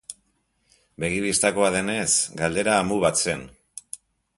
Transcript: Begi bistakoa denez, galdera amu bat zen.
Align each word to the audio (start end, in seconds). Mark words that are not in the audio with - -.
Begi 1.03 1.21
bistakoa 1.27 1.69
denez, 1.77 2.09
galdera 2.43 2.77
amu 2.83 3.03
bat 3.09 3.27
zen. 3.27 3.51